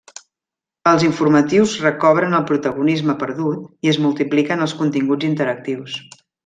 [0.91, 6.01] Els informatius recobren el protagonisme perdut i es multipliquen els continguts interactius.